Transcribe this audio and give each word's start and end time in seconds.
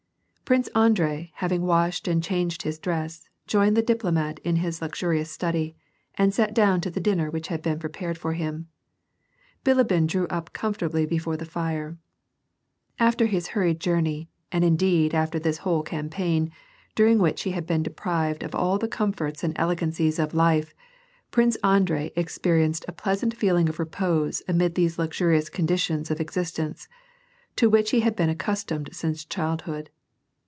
Prince 0.43 0.67
Andrei 0.75 1.31
having 1.35 1.61
washed 1.61 2.09
and 2.09 2.21
changed 2.21 2.63
his 2.63 2.77
dress, 2.77 3.29
joined 3.47 3.77
the 3.77 3.81
diplomat 3.81 4.39
in 4.39 4.57
his 4.57 4.81
luxurious 4.81 5.31
study, 5.31 5.77
and 6.15 6.33
sat 6.33 6.53
down 6.53 6.81
to 6.81 6.91
the 6.91 6.99
dinner 6.99 7.31
which 7.31 7.47
had 7.47 7.61
been 7.61 7.79
prepared 7.79 8.17
for 8.17 8.33
him. 8.33 8.67
Bilibin 9.63 10.07
drew 10.07 10.27
up 10.27 10.51
comfortably 10.51 11.05
before 11.05 11.37
the 11.37 11.45
fire. 11.45 11.97
After 12.99 13.27
his 13.27 13.47
hurried 13.55 13.79
journey 13.79 14.29
and 14.51 14.65
indeed 14.65 15.15
after 15.15 15.39
this 15.39 15.59
whole 15.59 15.83
cam 15.83 16.09
paign, 16.09 16.51
during 16.95 17.17
which 17.19 17.43
he 17.43 17.51
had 17.51 17.65
been 17.65 17.81
deprived 17.81 18.43
of 18.43 18.53
all 18.53 18.77
the 18.77 18.89
comforts 18.89 19.45
and 19.45 19.53
elegancies 19.57 20.19
of 20.19 20.33
life, 20.33 20.73
Prince 21.31 21.55
Andrei 21.63 22.11
experienced 22.17 22.83
a 22.89 22.91
pleasant 22.91 23.33
feeling 23.33 23.69
of 23.69 23.77
repwDse 23.77 24.41
amid 24.49 24.75
these 24.75 24.99
luxurious 24.99 25.47
conditions 25.49 26.11
of 26.11 26.19
existence, 26.19 26.89
to 27.55 27.69
which 27.69 27.91
he 27.91 28.01
had 28.01 28.17
been 28.17 28.29
aex^ustomed 28.35 28.93
since 28.93 29.23
childhood. 29.23 29.89